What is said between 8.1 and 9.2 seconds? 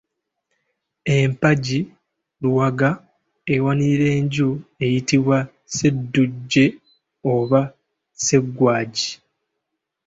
Sseggwagi.